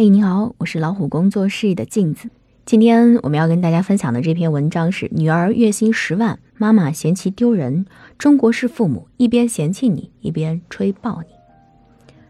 [0.00, 2.30] 嘿，你好，我是老虎工作室的镜子。
[2.64, 7.84] 今天我们要跟大家分享的这篇文章是：女儿月薪十万，妈妈嫌弃丢人。
[8.16, 11.34] 中国式父母一边嫌弃你，一边吹爆你。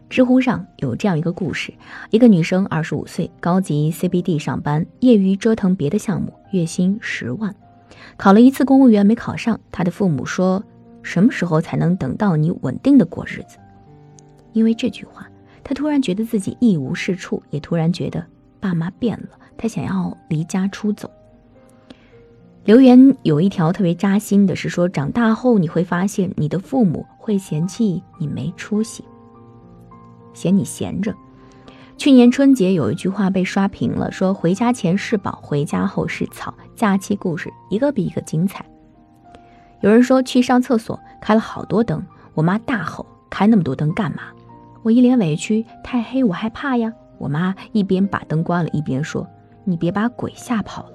[0.09, 1.71] 知乎上有这样一个故事：
[2.09, 7.53] 一个女生二十五岁，高级 CBD 上班，业余折腾别的项目，月薪十万。
[8.17, 10.63] 考了一次公务员没考上，她的父母说
[11.03, 13.59] ：“什么时候才能等到你稳定的过日子？”
[14.53, 15.29] 因为这句话。
[15.69, 18.25] 他突然觉得自己一无是处，也突然觉得
[18.59, 19.37] 爸妈变了。
[19.55, 21.11] 他想要离家出走。
[22.65, 29.03] 留言有一条特别扎心的是说，长大后你会发现，你的父母会嫌弃你没出息，
[30.33, 31.13] 嫌你闲着。
[31.97, 36.51] 去年春节有一句话被刷屏了，说回家前是宝，回家后是草。
[36.75, 38.65] 假期故事一个比一个精彩。
[39.81, 44.23] 有人说去上厕所开了好多灯，我妈大吼：“开那么多灯干嘛？”
[44.81, 46.93] 我一脸委屈，太黑我害怕呀。
[47.17, 49.27] 我妈一边把灯关了，一边说
[49.65, 50.93] ：“你别把鬼吓跑了。”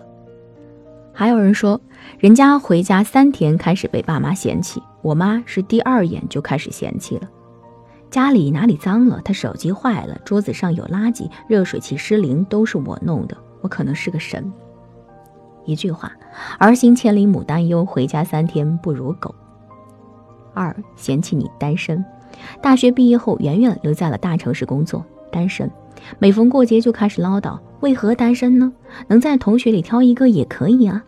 [1.12, 1.80] 还有人说，
[2.18, 7.28] 人家回家三天开始被爸妈嫌弃，我妈是第二眼就开始嫌弃了。
[8.10, 13.36] 家里哪里脏了，他手机坏了，桌子上有垃圾，热水器失灵，都是我弄的。
[13.60, 14.50] 我可能是个神。
[15.66, 16.12] 一句话，
[16.58, 19.34] 儿行千里母担忧，回家三天不如狗。
[20.54, 22.04] 二嫌弃你单身。
[22.62, 25.70] 大学毕业后，圆圆留在了大城市工作，单身。
[26.18, 28.72] 每逢过节就开始唠叨，为何单身呢？
[29.08, 31.02] 能在同学里挑一个也可以啊。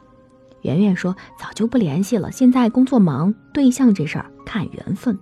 [0.63, 5.19] 圆圆说：“早就不联系了，现在工作忙，对象这事儿看缘分。”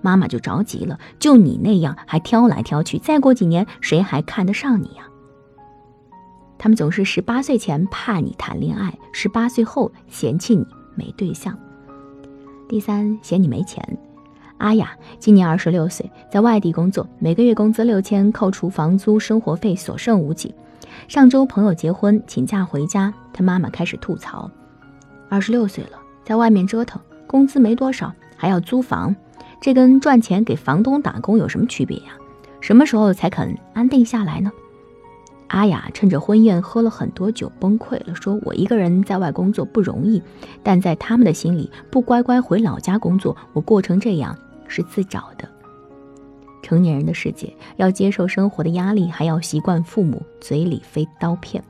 [0.00, 5.06] 妈妈就着急了：“就你那样还挑来挑去，再过几年谁还看得上你呀？”
[6.56, 11.56] 他们总是十八岁前怕你谈恋爱，十八岁后嫌弃你没对象。
[12.68, 13.98] 第三，嫌你没钱。
[14.58, 20.54] 阿雅今年二十六岁，在外地工作，每个月工资六千，扣除房租、生活费，所剩无几。
[21.06, 24.50] 上周朋友结婚，请假回家，他妈妈开始吐槽：
[25.28, 29.14] 二十六岁了，在外面折腾，工资没多少，还要租房，
[29.60, 32.12] 这跟赚钱给房东打工有什么区别呀？
[32.60, 34.50] 什么时候才肯安定下来呢？
[35.46, 40.20] 阿雅趁着婚宴喝了很多酒，崩溃了，说：“我一个人在外工作不容易，
[40.64, 44.36] 但在他们的心里，不乖乖回老家工作，我过成这样。”
[44.68, 45.48] 是自找的。
[46.62, 51.62] 成年人的世界，要接受生活的压力，还要习惯父母嘴里飞刀片。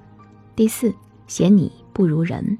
[0.56, 0.92] 第四，
[1.26, 2.58] 嫌你不如人。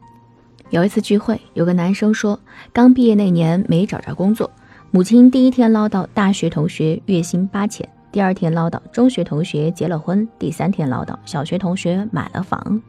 [0.71, 2.39] 有一次聚会，有个男生说，
[2.73, 4.51] 刚毕业那年没找着工作，
[4.91, 12.81] 母亲第一天唠叨大学同学月薪八千，第二天唠叨中学同学结了婚，第三天唠叨小学同学买了房，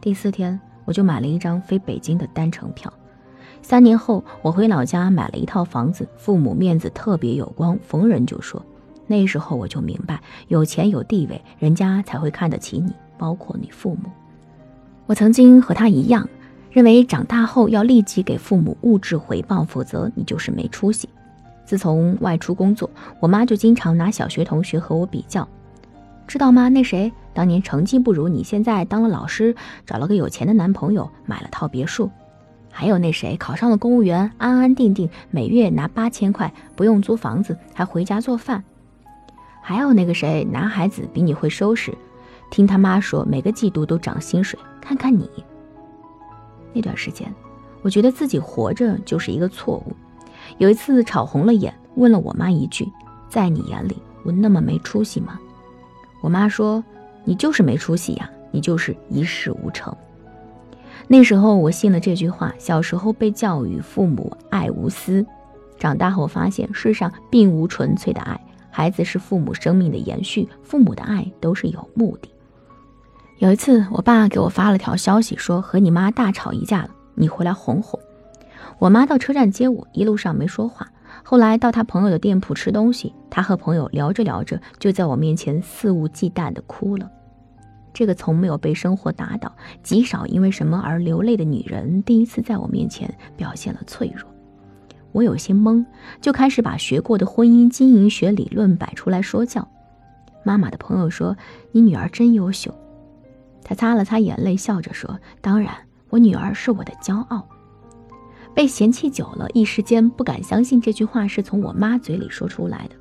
[0.00, 2.92] 第四天我就买了一张飞北京的单程票。
[3.62, 8.62] 三年后，我回老家买了一套房子，父母面子特别有光，逢人就说。
[9.06, 14.10] 那时候我就明白，有钱有地位，人家才会看得起你，包括你父母。
[15.06, 16.28] 我曾经和他一样，
[16.70, 21.08] 认为长大后要立即给父母物质回报，否则你就是没出息。
[21.64, 22.90] 自从外出工作，
[23.20, 25.46] 我妈就经常拿小学同学和我比较，
[26.26, 26.68] 知道吗？
[26.68, 29.54] 那谁当年成绩不如你，现在当了老师，
[29.86, 32.10] 找了个有钱的男朋友，买了套别墅。
[32.74, 38.64] 还有那谁考上了公务员，安安定定，每月拿八千块，不用租房子，还回家做饭。
[39.60, 41.96] 还有那个谁，男孩子比你会收拾，
[42.50, 44.58] 听他妈说每个季度都涨薪水。
[44.80, 45.28] 看看你，
[46.72, 47.32] 那段时间，
[47.82, 49.94] 我觉得自己活着就是一个错误。
[50.58, 52.90] 有一次吵红了眼，问了我妈一句
[53.28, 55.38] ：“在你眼里，我那么没出息吗？”
[56.20, 56.82] 我妈说
[57.22, 59.94] ：“你就是没出息呀，你就是一事无成。”
[61.12, 62.54] 那时候我信了这句话。
[62.58, 65.22] 小时候被教育父母爱无私，
[65.78, 68.40] 长大后发现世上并无纯粹的爱，
[68.70, 72.30] 孩子是父母生命的延续，父母的爱都是有目的。
[73.40, 78.00] 有一次，我爸给我发了条消息，说和你妈大吵一架了，你回来哄哄。
[78.78, 80.88] 我妈到车站接我，一路上没说话。
[81.22, 87.10] 后来到他朋友的店铺吃东西，他和朋友聊着聊着，就在我面前肆无忌惮地哭了。
[87.92, 89.52] 这个从没有被生活打倒、
[89.82, 94.28] 极少因为什么而流泪的女人，第一次在我面前表现了脆弱。
[95.12, 95.84] 我有些懵，
[96.20, 99.68] 就开始把学过的婚姻经营学理论摆出来说教。
[100.42, 101.36] 妈妈的朋友说
[101.70, 102.74] ：“你女儿真优秀。”
[103.62, 105.74] 她擦了擦眼泪，笑着说：“当然，
[106.08, 107.46] 我女儿是我的骄傲。”
[108.54, 112.96] 被嫌弃久了，一时间不敢相信这句话是从我妈嘴里说出来的。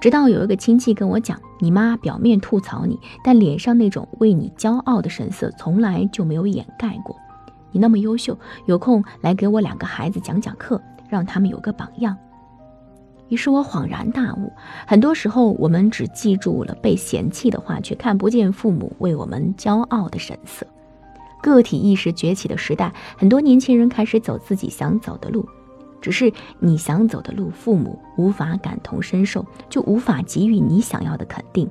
[0.00, 7.16] 直到有一个亲戚跟我讲，你妈表面吐槽你，但脸上那种为你骄傲的神色从来就没有掩盖过。
[7.70, 12.16] 你那么优秀，有空来给我两个孩子讲讲课，让他们有个榜样。
[13.28, 14.50] 于是我恍然大悟，
[14.86, 20.66] 很多时候我们只记住了被嫌弃的话，却看不见父母为我们骄傲的神色。
[21.42, 25.46] 个体意识崛起的时代，很多年轻人开始走自己想走的路，
[26.00, 31.68] 只是你想走的路，父母无法感同身受，就无法给予你想要的肯定。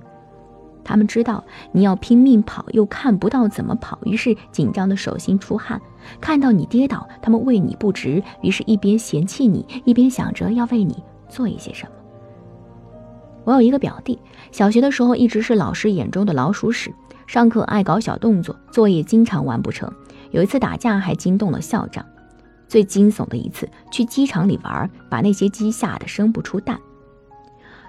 [0.83, 1.43] 他们知道
[1.73, 5.81] 你要拼命跑，又看不到怎么跑，于是紧张的手心出汗。
[6.21, 11.91] 看到你跌倒，他们为你不值，于是一边嫌弃你，一边想着要为你做一些什么。
[13.43, 14.17] 我有一个表弟，
[14.51, 16.93] 小学的时候一直是老师眼中的老鼠屎，
[17.27, 19.91] 上课爱搞小动作，作业经常完不成。
[20.31, 22.05] 有一次打架还惊动了校长。
[22.67, 26.79] 最惊悚的一次，去鸡场里玩，把那些鸡吓得生不出蛋。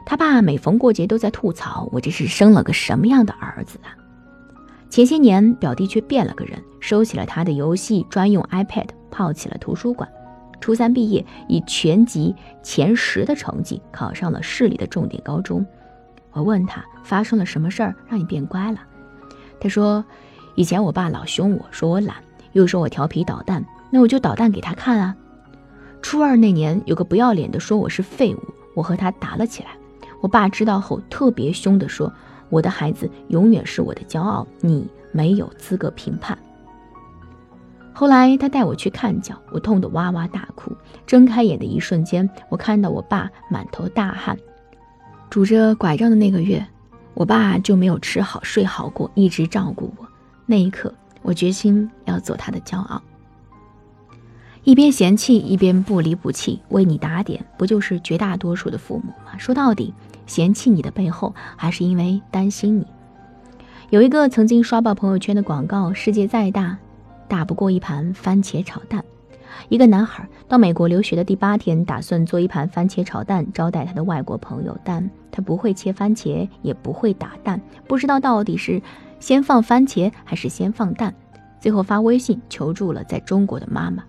[0.06, 3.92] 他爸每逢过节都在吐槽我这是生了个什么样的儿子啊！
[4.88, 10.08] 前些年表弟却变了个人，收起了他的游戏专用 iPad，泡起了图书馆。
[10.60, 15.64] 初三毕业，以全级前十的成绩考上了市里的重点高中。
[16.32, 18.80] 我问他发生了什么事儿让你变乖了？
[19.60, 20.04] 他说，
[20.54, 22.16] 以前我爸老凶我说我懒，
[22.52, 25.16] 又说我调皮捣蛋，那我就捣蛋给他看啊。
[26.00, 28.40] 初二那年，有个不要脸的说我是废物，
[28.74, 29.70] 我和他打了起来。
[30.20, 32.12] 我爸知道后特别凶地说
[32.50, 36.36] ：“我的孩子永远是我的骄傲，你没有资格评判。”
[37.92, 40.72] 后来他带我去看脚，我痛得哇哇大哭。
[41.04, 44.38] 睁开眼的一瞬间，我看到我爸满头大汗，
[45.30, 46.64] 拄着拐杖的那个月，
[47.14, 50.06] 我爸就没有吃好睡好过，一直照顾我。
[50.46, 53.02] 那一刻，我决心要做他的骄傲。
[54.68, 59.38] 一边嫌弃，一边不离不弃，为你打点，不就是绝大多数的父母吗？
[59.38, 59.94] 说到底。
[60.26, 62.86] 嫌弃你的背后，还是因为担心你。
[63.88, 66.76] 有一个曾经刷爆朋友圈的广告：世界再大，
[67.28, 69.02] 打不过一盘番茄炒蛋。
[69.70, 78.82] 一个男孩到美国留学的第八天，打算做一盘番茄炒蛋招待他的外国朋友，但他不会切番茄，也不会打蛋，不知道到底是
[79.18, 81.14] 先放番茄还是先放蛋。
[81.58, 84.04] 最后发微信求助了在中国的妈妈，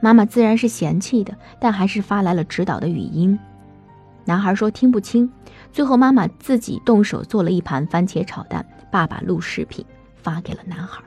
[0.00, 3.38] 妈妈自然是嫌弃的，但还是发来了指导的语音。
[4.24, 5.30] 男孩说听不清，
[5.72, 9.84] 最后妈妈自己动手做了一盘番茄炒蛋，爸爸录视频
[10.14, 11.02] 发给了男孩。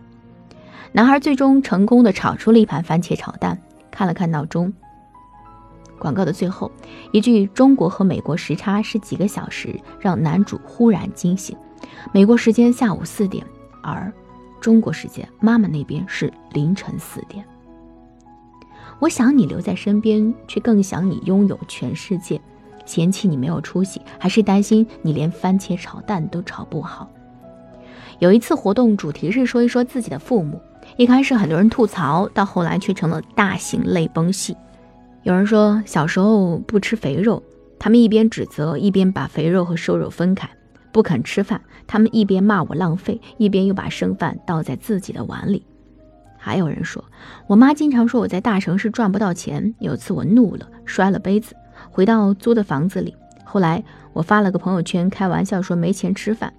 [0.92, 3.58] 男孩最终成功的炒出了一盘番茄炒蛋，
[3.90, 4.72] 看了看闹钟。
[5.98, 6.70] 广告的最后
[7.14, 11.58] 一句“中国和美国时差是几个小时”，让男主忽然惊醒。
[12.12, 13.46] 美国时间下午四点，
[13.82, 14.12] 而
[14.60, 17.46] 中国时间妈妈那边是凌晨四点。
[19.00, 22.40] 我想你留在身边，却更想你拥有全世界。
[22.86, 27.10] 嫌弃你没有出息，还是担心你连番茄炒蛋都炒不好？
[28.20, 30.62] 有一次活动主题是说一说自己的父母，
[30.96, 34.56] 一开始很多人吐槽，到后来却成了大型泪崩戏。
[35.24, 37.42] 有人说小时候不吃肥肉，
[37.80, 40.48] 他们一边指责，一边把肥肉和瘦肉分开；
[40.94, 45.66] 不肯吃饭，他们一边骂我浪费，一边又把剩饭倒在自己的碗里。
[46.46, 47.04] 还有人说，
[47.48, 51.56] 我妈经常说我在大城市赚不到钱，有次我怒了，摔了杯子。
[51.90, 53.84] 回到租的房子里，后来
[54.14, 56.54] 我发了个朋友圈，开玩笑说没钱吃饭。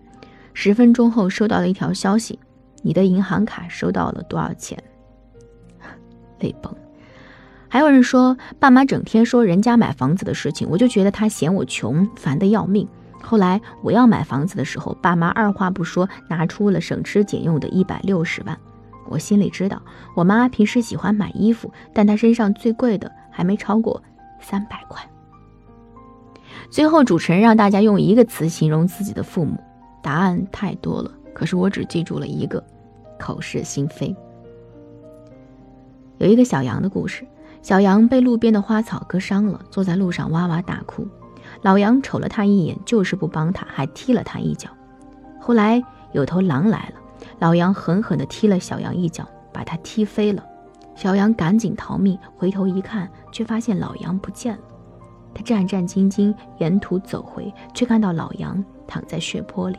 [0.54, 2.36] 十分钟后收到了一条消息：
[2.82, 4.76] 你的银行卡收到了多少钱？
[6.40, 6.74] 泪崩。
[7.68, 12.88] 还有人说，爸妈整天说人家买房子的事情，我就觉得他嫌我穷，烦得要命。
[13.22, 18.58] 后来我要买房子的时候，爸妈二话不说拿出了省吃俭用的一百六十万。
[19.08, 19.80] 我心里知道，
[20.14, 24.02] 我妈平时喜欢买衣服，但她身上最贵的还没超过
[24.40, 25.02] 三百块。
[26.70, 29.56] 最后，主持人让大家用一个词形容自己的父母，
[30.02, 32.62] 答案太多了，可是我只记住了一个：
[33.18, 34.14] 口是心非。
[36.18, 37.26] 有一个小羊的故事，
[37.62, 41.06] 小羊被路边的花草割伤了，坐在路上哇哇大哭。
[41.62, 44.68] 老羊瞅了他一眼，就是不帮他，还踢了他一脚。
[45.38, 45.82] 后来
[46.12, 47.00] 有头狼来了，
[47.38, 50.44] 老杨狠狠地踢了小杨一脚，把他踢飞了。
[50.94, 54.62] 小杨赶紧逃命，回头一看，却发现老杨不见了。
[55.34, 59.78] 他战战兢兢沿途走回，却看到老杨躺在血泊里。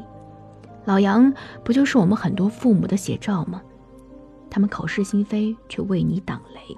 [0.86, 3.62] 老杨不就是我们很多父母的写照吗？
[4.50, 6.78] 他们口是心非，却为你挡雷。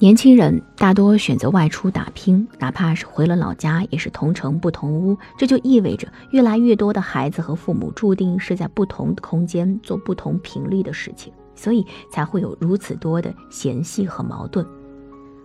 [0.00, 5.18] 年轻人大多选择外出打拼，哪怕是回了老家，也是同城不同屋。
[5.36, 14.64] 这就意味着越来越多的孩子和父母注定是在不同空间做不同频率的事情，所以才会有如此多的嫌隙和矛盾。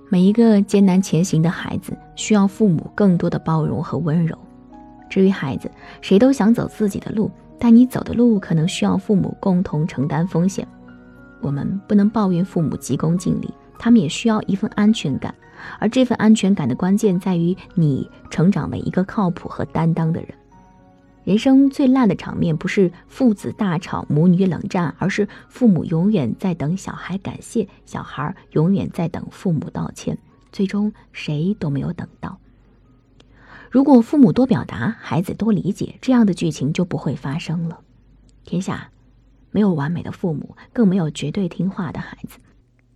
[0.08, 4.38] 每一个艰难前行的孩子，需要父母更多的包容和温柔。
[5.10, 10.68] 至于孩子，谁都想走自己的路，但你走的路可能需要父母共同承担风险。
[11.42, 13.52] 我们不能抱怨父母急功近利，
[13.84, 15.36] 他们也需要一份安全感。
[15.78, 20.30] 而这份安全感的关键在于你成长为一个靠谱和担当的人。
[21.26, 30.18] 人生最烂的场面不是父子大吵、母女冷战，而是父母永远在等小孩感谢，小孩永远在等父母道歉，
[30.54, 32.40] 最终谁都没有等到。
[33.70, 37.82] 如果父母多表达，孩子多理解，这样的剧情就不会发生了。
[38.46, 38.92] 天下
[39.52, 42.40] 没有完美的父母，更没有绝对听话的孩子。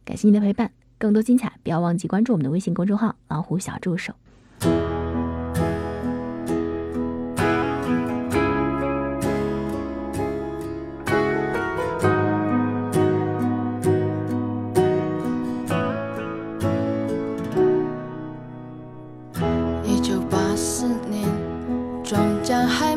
[0.04, 4.14] 感谢您的陪伴，更多精彩，不要忘记关注我们的微信公众号“老虎小助手”。
[19.86, 21.30] 一九八四年，
[22.04, 22.96] 庄稼还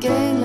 [0.00, 0.37] 给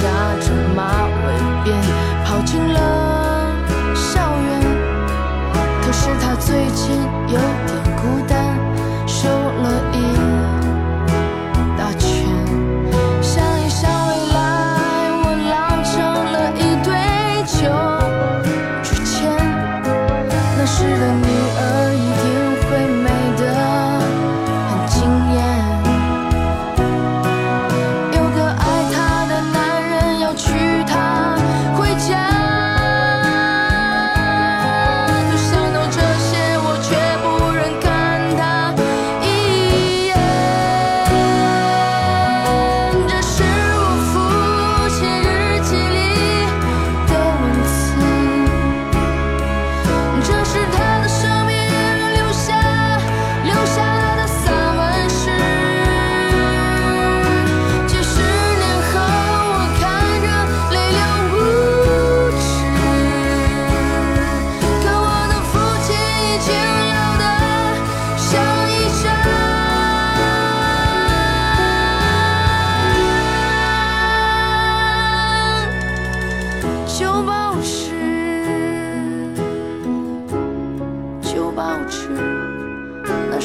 [0.00, 0.06] 下
[0.38, 0.97] 着吗？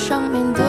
[0.03, 0.62] 上面的。